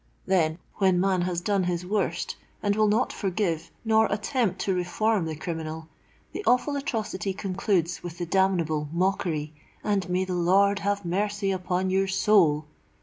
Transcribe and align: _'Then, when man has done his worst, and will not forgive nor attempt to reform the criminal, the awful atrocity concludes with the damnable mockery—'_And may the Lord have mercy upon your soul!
_'Then, 0.25 0.57
when 0.77 0.99
man 0.99 1.21
has 1.21 1.41
done 1.41 1.65
his 1.65 1.85
worst, 1.85 2.35
and 2.63 2.75
will 2.75 2.87
not 2.87 3.13
forgive 3.13 3.69
nor 3.85 4.07
attempt 4.11 4.59
to 4.61 4.73
reform 4.73 5.25
the 5.25 5.35
criminal, 5.35 5.89
the 6.31 6.43
awful 6.47 6.75
atrocity 6.75 7.33
concludes 7.35 8.01
with 8.01 8.17
the 8.17 8.25
damnable 8.25 8.89
mockery—'_And 8.93 10.09
may 10.09 10.25
the 10.25 10.33
Lord 10.33 10.79
have 10.79 11.05
mercy 11.05 11.51
upon 11.51 11.91
your 11.91 12.07
soul! 12.07 12.65